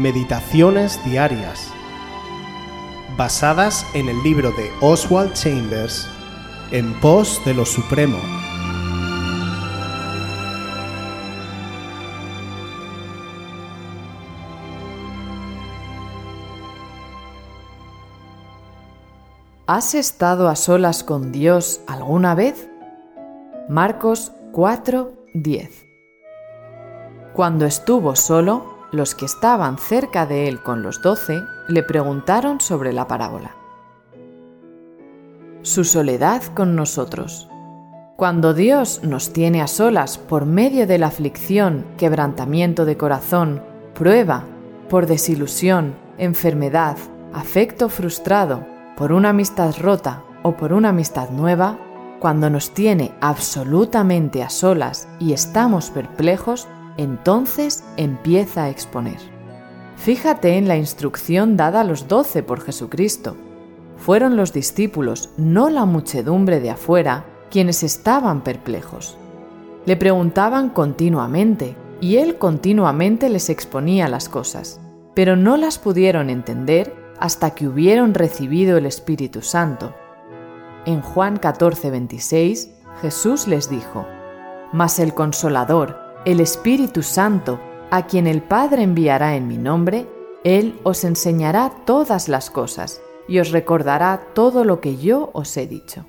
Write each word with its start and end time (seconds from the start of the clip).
Meditaciones 0.00 0.98
Diarias, 1.04 1.70
basadas 3.18 3.84
en 3.92 4.08
el 4.08 4.22
libro 4.22 4.50
de 4.52 4.72
Oswald 4.80 5.34
Chambers, 5.34 6.08
En 6.70 6.98
pos 7.00 7.38
de 7.44 7.52
lo 7.52 7.66
Supremo. 7.66 8.16
¿Has 19.66 19.94
estado 19.94 20.48
a 20.48 20.56
solas 20.56 21.04
con 21.04 21.30
Dios 21.30 21.82
alguna 21.86 22.34
vez? 22.34 22.70
Marcos 23.68 24.32
4:10 24.52 25.68
Cuando 27.34 27.66
estuvo 27.66 28.16
solo, 28.16 28.79
los 28.92 29.14
que 29.14 29.24
estaban 29.24 29.78
cerca 29.78 30.26
de 30.26 30.48
él 30.48 30.62
con 30.62 30.82
los 30.82 31.02
doce 31.02 31.42
le 31.68 31.82
preguntaron 31.82 32.60
sobre 32.60 32.92
la 32.92 33.06
parábola. 33.06 33.54
Su 35.62 35.84
soledad 35.84 36.42
con 36.54 36.74
nosotros. 36.74 37.48
Cuando 38.16 38.54
Dios 38.54 39.02
nos 39.02 39.32
tiene 39.32 39.62
a 39.62 39.66
solas 39.66 40.18
por 40.18 40.44
medio 40.44 40.86
de 40.86 40.98
la 40.98 41.06
aflicción, 41.06 41.86
quebrantamiento 41.96 42.84
de 42.84 42.96
corazón, 42.96 43.62
prueba, 43.94 44.44
por 44.88 45.06
desilusión, 45.06 45.94
enfermedad, 46.18 46.96
afecto 47.32 47.88
frustrado, 47.88 48.66
por 48.96 49.12
una 49.12 49.30
amistad 49.30 49.74
rota 49.80 50.24
o 50.42 50.56
por 50.56 50.72
una 50.72 50.90
amistad 50.90 51.30
nueva, 51.30 51.78
cuando 52.18 52.50
nos 52.50 52.74
tiene 52.74 53.12
absolutamente 53.20 54.42
a 54.42 54.50
solas 54.50 55.08
y 55.18 55.32
estamos 55.32 55.90
perplejos, 55.90 56.68
entonces 57.00 57.82
empieza 57.96 58.64
a 58.64 58.68
exponer. 58.68 59.16
Fíjate 59.96 60.58
en 60.58 60.68
la 60.68 60.76
instrucción 60.76 61.56
dada 61.56 61.80
a 61.80 61.84
los 61.84 62.08
doce 62.08 62.42
por 62.42 62.60
Jesucristo. 62.60 63.36
Fueron 63.96 64.36
los 64.36 64.52
discípulos, 64.52 65.30
no 65.38 65.70
la 65.70 65.86
muchedumbre 65.86 66.60
de 66.60 66.70
afuera, 66.70 67.24
quienes 67.50 67.82
estaban 67.82 68.42
perplejos. 68.42 69.16
Le 69.86 69.96
preguntaban 69.96 70.68
continuamente, 70.68 71.74
y 72.02 72.16
él 72.16 72.36
continuamente 72.36 73.30
les 73.30 73.48
exponía 73.48 74.08
las 74.08 74.28
cosas, 74.28 74.80
pero 75.14 75.36
no 75.36 75.56
las 75.56 75.78
pudieron 75.78 76.28
entender 76.28 76.94
hasta 77.18 77.50
que 77.54 77.66
hubieron 77.66 78.12
recibido 78.12 78.76
el 78.76 78.84
Espíritu 78.84 79.40
Santo. 79.40 79.94
En 80.84 81.00
Juan 81.00 81.38
14, 81.38 81.90
26, 81.90 82.70
Jesús 83.00 83.46
les 83.46 83.70
dijo, 83.70 84.06
Mas 84.72 84.98
el 84.98 85.14
Consolador, 85.14 86.09
el 86.24 86.40
Espíritu 86.40 87.02
Santo, 87.02 87.58
a 87.90 88.06
quien 88.06 88.26
el 88.26 88.42
Padre 88.42 88.82
enviará 88.82 89.36
en 89.36 89.48
mi 89.48 89.56
nombre, 89.56 90.06
Él 90.44 90.78
os 90.82 91.04
enseñará 91.04 91.72
todas 91.86 92.28
las 92.28 92.50
cosas 92.50 93.00
y 93.26 93.38
os 93.38 93.50
recordará 93.50 94.20
todo 94.34 94.64
lo 94.64 94.80
que 94.80 94.96
yo 94.96 95.30
os 95.32 95.56
he 95.56 95.66
dicho. 95.66 96.04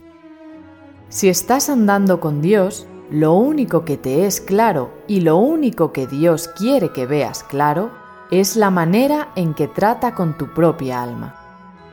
Si 1.09 1.29
estás 1.29 1.69
andando 1.69 2.19
con 2.19 2.41
Dios, 2.41 2.87
lo 3.09 3.33
único 3.33 3.83
que 3.83 3.97
te 3.97 4.25
es 4.25 4.41
claro 4.41 4.91
y 5.07 5.21
lo 5.21 5.37
único 5.37 5.91
que 5.91 6.07
Dios 6.07 6.47
quiere 6.47 6.91
que 6.91 7.05
veas 7.05 7.43
claro 7.43 7.91
es 8.31 8.55
la 8.55 8.69
manera 8.69 9.29
en 9.35 9.53
que 9.53 9.67
trata 9.67 10.15
con 10.15 10.37
tu 10.37 10.53
propia 10.53 11.01
alma. 11.03 11.35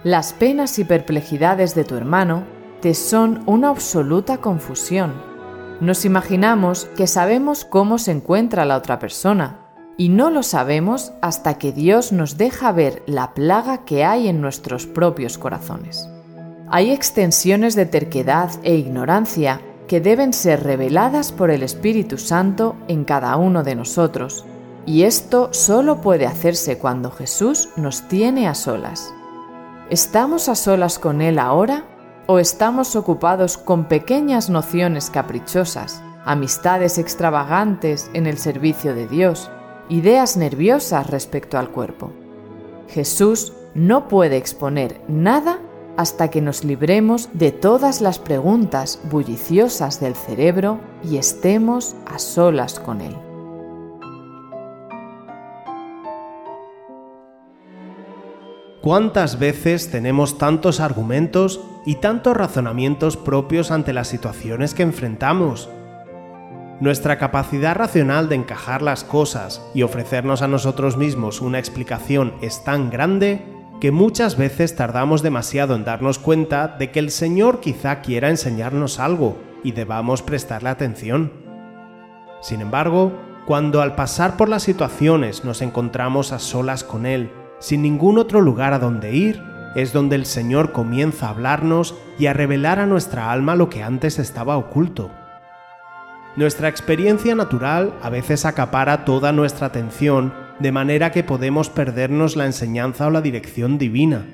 Las 0.05 0.33
penas 0.33 0.79
y 0.79 0.85
perplejidades 0.85 1.75
de 1.75 1.85
tu 1.85 1.97
hermano 1.97 2.45
te 2.81 2.95
son 2.95 3.43
una 3.47 3.71
absoluta 3.71 4.39
confusión. 4.39 5.28
Nos 5.81 6.05
imaginamos 6.05 6.87
que 6.97 7.07
sabemos 7.07 7.65
cómo 7.65 7.99
se 7.99 8.11
encuentra 8.11 8.65
la 8.65 8.77
otra 8.77 8.99
persona, 8.99 9.61
y 9.97 10.09
no 10.09 10.31
lo 10.31 10.43
sabemos 10.43 11.13
hasta 11.23 11.59
que 11.59 11.71
Dios 11.71 12.11
nos 12.11 12.37
deja 12.37 12.73
ver 12.73 13.03
la 13.07 13.33
plaga 13.33 13.85
que 13.85 14.05
hay 14.05 14.27
en 14.27 14.41
nuestros 14.41 14.87
propios 14.87 15.39
corazones. 15.39 16.09
Hay 16.69 16.91
extensiones 16.91 17.77
de 17.77 17.87
terquedad 17.87 18.51
e 18.65 18.75
ignorancia 18.75 19.61
que 19.87 20.01
deben 20.01 20.33
ser 20.33 20.65
reveladas 20.65 21.31
por 21.31 21.51
el 21.51 21.63
Espíritu 21.63 22.19
Santo 22.19 22.77
en 22.89 23.05
cada 23.05 23.37
uno 23.37 23.63
de 23.63 23.77
nosotros, 23.77 24.45
y 24.85 25.05
esto 25.05 25.49
solo 25.53 26.01
puede 26.01 26.27
hacerse 26.27 26.79
cuando 26.79 27.11
Jesús 27.13 27.69
nos 27.77 28.09
tiene 28.09 28.49
a 28.49 28.55
solas. 28.55 29.13
¿Estamos 29.91 30.49
a 30.49 30.57
solas 30.57 30.99
con 30.99 31.21
Él 31.21 31.39
ahora 31.39 31.85
o 32.31 32.39
estamos 32.39 32.95
ocupados 32.95 33.57
con 33.57 33.87
pequeñas 33.87 34.51
nociones 34.51 35.09
caprichosas, 35.09 36.03
amistades 36.27 36.99
extravagantes 36.99 38.11
en 38.13 38.27
el 38.27 38.37
servicio 38.37 38.95
de 38.95 39.09
Dios, 39.09 39.51
ideas 39.89 40.37
nerviosas 40.37 41.07
respecto 41.07 41.57
al 41.57 41.71
cuerpo? 41.71 42.13
Jesús 42.89 43.55
no 43.75 44.09
puede 44.09 44.37
exponer 44.37 45.01
nada 45.09 45.59
hasta 45.97 46.29
que 46.29 46.43
nos 46.43 46.65
libremos 46.65 47.31
de 47.33 47.51
todas 47.51 48.03
las 48.03 48.19
preguntas 48.19 49.01
bulliciosas 49.11 49.99
del 49.99 50.15
cerebro 50.15 50.81
y 51.03 51.17
estemos 51.17 51.97
a 52.07 52.19
solas 52.19 52.79
con 52.79 53.01
Él. 53.01 53.28
¿Cuántas 58.81 59.41
veces 59.41 59.91
tenemos 59.91 60.39
tantos 60.39 60.79
argumentos 60.79 61.61
y 61.85 61.97
tantos 61.97 62.37
razonamientos 62.37 63.17
propios 63.17 63.73
ante 63.73 63.93
las 63.93 64.07
situaciones 64.07 64.73
que 64.73 64.85
enfrentamos? 64.85 65.69
Nuestra 66.79 67.19
capacidad 67.19 67.75
racional 67.75 68.29
de 68.29 68.37
encajar 68.37 68.83
las 68.83 69.03
cosas 69.03 69.61
y 69.75 69.83
ofrecernos 69.83 70.43
a 70.43 70.49
nosotros 70.49 70.97
mismos 70.97 71.41
una 71.41 71.59
explicación 71.59 72.35
es 72.41 72.63
tan 72.63 72.89
grande 72.89 73.43
que 73.81 73.91
muchas 73.91 74.37
veces 74.37 74.77
tardamos 74.77 75.23
demasiado 75.23 75.75
en 75.75 75.85
darnos 75.85 76.21
cuenta 76.21 76.69
de 76.69 76.93
que 76.93 77.01
el 77.01 77.11
Señor 77.11 77.59
quizá 77.59 78.01
quiera 78.01 78.31
enseñarnos 78.31 79.01
algo 79.01 79.39
y 79.65 79.73
debamos 79.73 80.23
prestarle 80.23 80.69
atención. 80.69 81.33
Sin 82.41 82.61
embargo, 82.61 83.13
cuando 83.45 83.83
al 83.83 83.97
pasar 83.97 84.37
por 84.37 84.49
las 84.49 84.63
situaciones 84.63 85.45
nos 85.45 85.63
encontramos 85.63 86.31
a 86.31 86.39
solas 86.39 86.85
con 86.85 87.07
Él 87.07 87.33
sin 87.59 87.83
ningún 87.83 88.19
otro 88.19 88.41
lugar 88.41 88.73
a 88.73 88.79
donde 88.79 89.13
ir, 89.13 89.43
es 89.75 89.93
donde 89.93 90.17
el 90.17 90.27
Señor 90.27 90.73
comienza 90.73 91.27
a 91.27 91.31
hablarnos 91.31 91.95
y 92.19 92.27
a 92.27 92.33
revelar 92.33 92.79
a 92.79 92.87
nuestra 92.87 93.31
alma 93.31 93.57
lo 93.57 93.69
que 93.69 93.83
antes 93.83 94.19
estaba 94.19 94.57
oculto. 94.57 95.11
Nuestra 96.37 96.69
experiencia 96.69 97.35
natural 97.35 97.95
a 98.03 98.11
veces 98.11 98.45
acapara 98.45 99.05
toda 99.05 99.33
nuestra 99.33 99.67
atención 99.67 100.33
de 100.59 100.73
manera 100.73 101.13
que 101.13 101.25
podemos 101.25 101.71
perdernos 101.71 102.37
la 102.37 102.47
enseñanza 102.47 103.07
o 103.07 103.11
la 103.11 103.21
dirección 103.21 103.79
divina. 103.79 104.27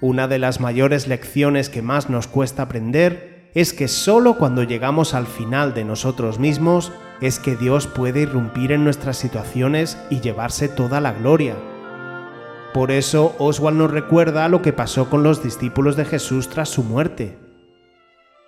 Una 0.00 0.28
de 0.28 0.38
las 0.38 0.60
mayores 0.60 1.06
lecciones 1.06 1.68
que 1.68 1.82
más 1.82 2.10
nos 2.10 2.26
cuesta 2.26 2.62
aprender 2.62 3.50
es 3.54 3.72
que 3.72 3.88
solo 3.88 4.36
cuando 4.36 4.62
llegamos 4.64 5.14
al 5.14 5.26
final 5.26 5.74
de 5.74 5.84
nosotros 5.84 6.38
mismos 6.38 6.92
es 7.20 7.38
que 7.38 7.56
Dios 7.56 7.86
puede 7.86 8.22
irrumpir 8.22 8.72
en 8.72 8.84
nuestras 8.84 9.16
situaciones 9.16 9.96
y 10.10 10.20
llevarse 10.20 10.68
toda 10.68 11.00
la 11.00 11.12
gloria. 11.12 11.54
Por 12.74 12.90
eso 12.90 13.36
Oswald 13.38 13.78
nos 13.78 13.92
recuerda 13.92 14.48
lo 14.48 14.60
que 14.60 14.72
pasó 14.72 15.08
con 15.08 15.22
los 15.22 15.44
discípulos 15.44 15.94
de 15.94 16.04
Jesús 16.04 16.48
tras 16.48 16.68
su 16.68 16.82
muerte. 16.82 17.38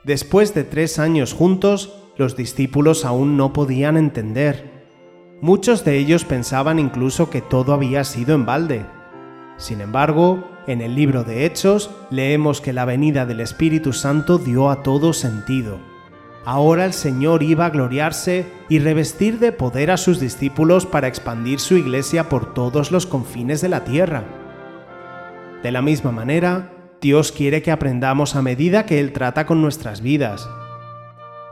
Después 0.02 0.52
de 0.52 0.64
tres 0.64 0.98
años 0.98 1.32
juntos, 1.32 1.94
los 2.16 2.34
discípulos 2.34 3.04
aún 3.04 3.36
no 3.36 3.52
podían 3.52 3.96
entender. 3.96 4.84
Muchos 5.40 5.84
de 5.84 5.96
ellos 5.98 6.24
pensaban 6.24 6.80
incluso 6.80 7.30
que 7.30 7.40
todo 7.40 7.72
había 7.72 8.02
sido 8.02 8.34
en 8.34 8.46
balde. 8.46 8.84
Sin 9.58 9.80
embargo, 9.80 10.50
en 10.66 10.80
el 10.80 10.96
libro 10.96 11.22
de 11.22 11.46
Hechos 11.46 11.90
leemos 12.10 12.60
que 12.60 12.72
la 12.72 12.84
venida 12.84 13.26
del 13.26 13.38
Espíritu 13.38 13.92
Santo 13.92 14.38
dio 14.38 14.70
a 14.70 14.82
todo 14.82 15.12
sentido 15.12 15.78
Ahora 16.46 16.84
el 16.84 16.92
Señor 16.92 17.42
iba 17.42 17.66
a 17.66 17.70
gloriarse 17.70 18.46
y 18.68 18.78
revestir 18.78 19.40
de 19.40 19.50
poder 19.50 19.90
a 19.90 19.96
sus 19.96 20.20
discípulos 20.20 20.86
para 20.86 21.08
expandir 21.08 21.58
su 21.58 21.76
iglesia 21.76 22.28
por 22.28 22.54
todos 22.54 22.92
los 22.92 23.04
confines 23.04 23.60
de 23.60 23.68
la 23.68 23.82
tierra. 23.82 24.22
De 25.64 25.72
la 25.72 25.82
misma 25.82 26.12
manera, 26.12 26.70
Dios 27.00 27.32
quiere 27.32 27.62
que 27.62 27.72
aprendamos 27.72 28.36
a 28.36 28.42
medida 28.42 28.86
que 28.86 29.00
Él 29.00 29.12
trata 29.12 29.44
con 29.44 29.60
nuestras 29.60 30.02
vidas. 30.02 30.48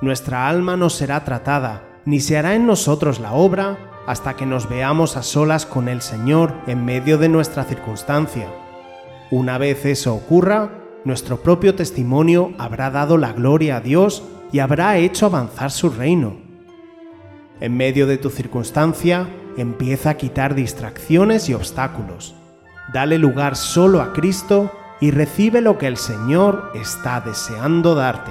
Nuestra 0.00 0.49
alma 0.49 0.76
no 0.76 0.88
será 0.91 1.25
tratada, 1.25 1.82
ni 2.05 2.20
se 2.20 2.38
hará 2.38 2.55
en 2.55 2.64
nosotros 2.64 3.19
la 3.19 3.32
obra 3.32 3.76
hasta 4.06 4.37
que 4.37 4.46
nos 4.46 4.69
veamos 4.69 5.17
a 5.17 5.25
solas 5.25 5.67
con 5.67 5.88
el 5.88 6.02
Señor 6.02 6.55
en 6.69 6.85
medio 6.85 7.19
de 7.19 7.29
nuestra 7.29 7.64
circunstancia. 7.64 8.46
Una 9.32 9.58
vez 9.58 9.87
eso 9.87 10.14
ocurra, 10.14 10.70
nuestro 11.05 11.38
propio 11.38 11.75
testimonio 11.75 12.52
habrá 12.58 12.93
dado 12.93 13.19
la 13.19 13.32
gloria 13.32 13.79
a 13.79 13.81
Dios 13.81 14.23
y 14.55 14.61
habrá 14.61 14.99
hecho 14.99 15.27
avanzar 15.27 15.73
su 15.73 15.91
reino. 15.91 16.37
En 17.59 17.77
medio 17.77 18.06
de 18.06 18.19
tu 18.19 18.31
circunstancia, 18.31 19.27
empieza 19.56 20.11
a 20.11 20.17
quitar 20.17 20.55
distracciones 20.55 21.49
y 21.49 21.55
obstáculos. 21.55 22.37
Dale 22.93 23.19
lugar 23.19 23.56
solo 23.56 24.01
a 24.01 24.12
Cristo 24.12 24.71
y 25.01 25.11
recibe 25.11 25.61
lo 25.61 25.77
que 25.77 25.89
el 25.89 25.97
Señor 25.97 26.71
está 26.77 27.21
deseando 27.21 27.97
darte. 27.97 28.31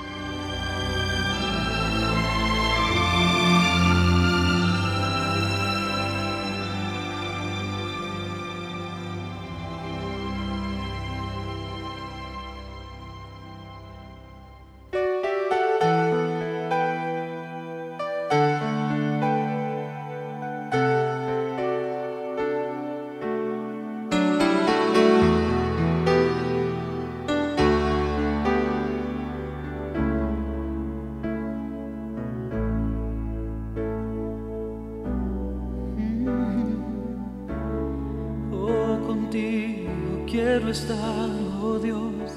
estar, 40.71 41.29
oh 41.61 41.77
Dios. 41.79 42.31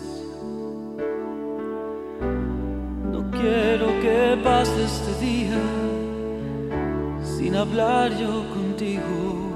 No 3.12 3.30
quiero 3.30 3.86
que 4.02 4.36
pase 4.42 4.84
este 4.84 5.24
día 5.24 5.60
sin 7.22 7.54
hablar 7.54 8.10
yo 8.18 8.44
contigo. 8.52 9.52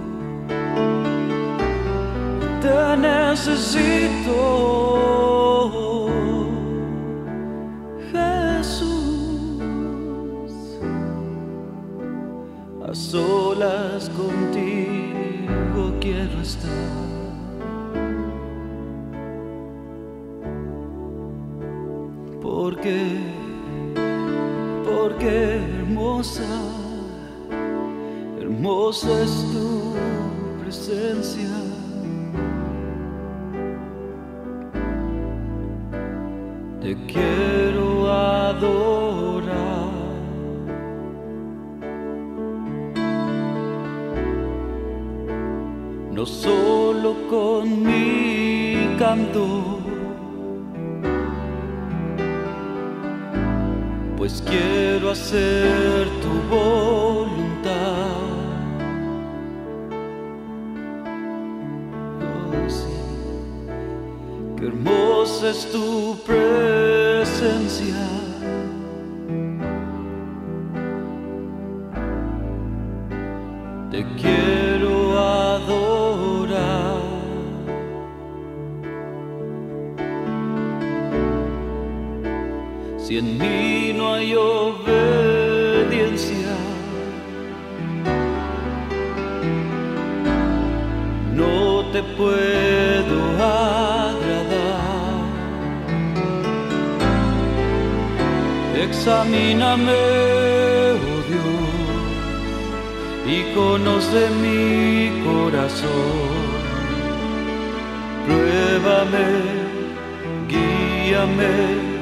Te 2.63 2.97
necesito. 2.97 4.37
Jesús, 8.13 8.93
a 12.89 12.95
solas 12.95 14.09
contigo 14.11 15.95
quiero 16.01 16.41
estar. 16.41 17.18
Hermosa, 26.19 26.43
hermosa 28.41 29.23
es 29.23 29.47
tu 29.53 29.95
presencia. 30.61 31.49
Te 36.81 36.97
quiero 37.07 38.11
adorar. 38.11 39.93
No 46.11 46.27
solo 46.27 47.15
con 47.31 47.85
mi 47.85 48.97
canto 48.99 49.68
pues 54.19 54.43
quiero 54.45 55.13
hacer 55.13 56.09
tu 56.21 56.33
voluntad. 56.51 58.17
Oh, 62.21 62.69
sí, 62.69 62.97
qué 64.57 64.67
hermosa 64.67 65.51
es 65.51 65.71
tu 65.71 66.19
presencia. 66.27 67.95
Te 73.93 74.05
quiero 74.21 75.17
adorar. 75.17 76.99
Si 82.99 83.17
en 83.17 83.39
mí 83.39 83.88
hay 84.19 84.35
obediencia, 84.35 84.97
no 91.35 91.85
te 91.93 92.03
puedo 92.03 93.17
agradar. 93.37 94.19
Examíname, 98.83 100.03
oh 101.07 101.21
Dios, 101.31 101.69
y 103.27 103.39
conoce 103.55 104.21
mi 104.43 105.23
corazón. 105.25 106.39
Pruébame, 108.27 109.29
guíame 110.49 111.98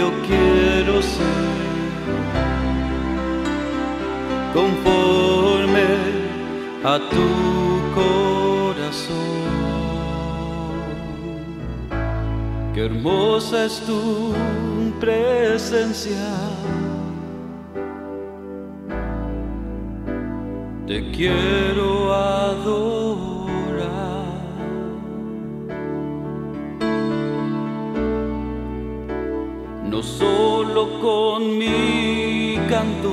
yo 0.00 0.10
quiero 0.26 1.02
ser 1.02 1.26
conforme 4.54 5.88
a 6.92 6.94
tu 7.14 7.28
corazón. 8.00 9.40
Qué 12.72 12.80
hermosa 12.86 13.66
es 13.66 13.76
tu 13.88 14.32
presencia. 15.00 16.28
Te 20.86 20.98
quiero 21.10 22.14
adorar. 22.14 22.99
No 29.90 30.04
solo 30.04 31.00
con 31.00 31.58
mi 31.58 32.56
canto, 32.68 33.12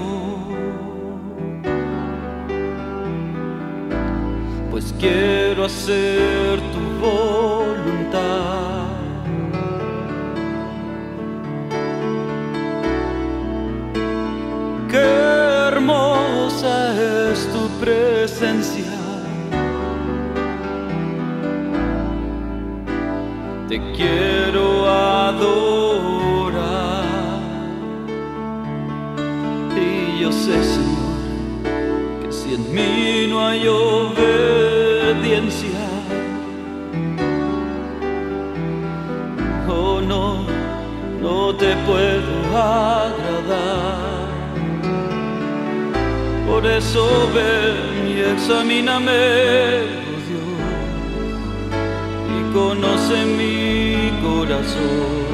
pues 4.70 4.94
quiero 5.00 5.66
hacer 5.66 6.60
tu 6.74 6.82
voluntad. 7.04 8.86
Qué 14.92 15.08
hermosa 15.70 17.32
es 17.32 17.50
tu 17.52 17.68
presencia. 17.84 18.84
Te 23.68 23.82
quiero 23.94 24.67
oh 39.70 40.02
no, 40.02 40.46
no 41.22 41.56
te 41.56 41.76
puedo 41.86 42.34
agradar. 42.56 43.98
Por 46.48 46.66
eso 46.66 47.30
ven 47.34 48.10
y 48.10 48.20
examíname, 48.34 49.12
oh 50.04 50.20
Dios, 50.28 50.58
y 52.36 52.54
conoce 52.54 53.26
mi 53.26 54.12
corazón. 54.22 55.28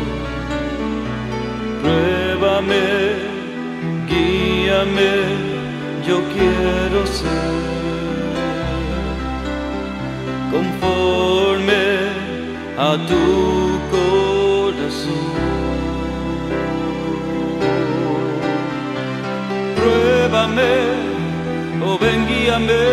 Pruébame, 1.82 2.86
guíame, 4.08 5.14
yo 6.08 6.22
quiero 6.34 7.06
ser 7.06 7.53
a 12.78 12.98
tu 13.08 13.80
corazón. 13.92 15.34
Pruébame 19.76 20.94
ven 22.00 22.28
guíame, 22.28 22.84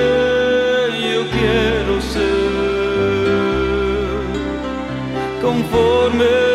yo 1.13 1.21
quiero 1.31 2.01
ser 2.01 2.41
conforme 5.41 6.50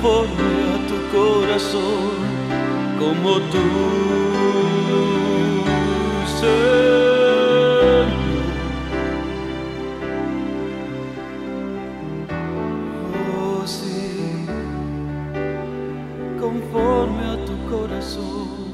conforme 0.00 0.58
a 0.74 0.86
tu 0.86 0.96
corazón, 1.16 2.10
como 2.98 3.40
tú. 3.50 3.58
Oh, 13.40 13.64
conforme 16.40 17.24
a 17.24 17.44
tu 17.44 17.54
corazón. 17.68 18.67